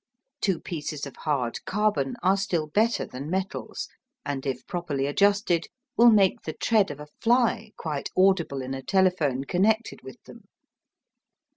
Two 0.41 0.59
pieces 0.59 1.05
of 1.05 1.15
hard 1.15 1.63
carbon 1.65 2.15
are 2.23 2.35
still 2.35 2.65
better 2.65 3.05
than 3.05 3.29
metals, 3.29 3.87
and 4.25 4.47
if 4.47 4.65
properly 4.65 5.05
adjusted 5.05 5.67
will 5.95 6.09
make 6.09 6.41
the 6.41 6.53
tread 6.53 6.89
of 6.89 6.99
a 6.99 7.05
fly 7.21 7.71
quite 7.77 8.09
audible 8.17 8.63
in 8.63 8.73
a 8.73 8.81
telephone 8.81 9.43
connected 9.43 10.01
with 10.01 10.17
them. 10.23 10.45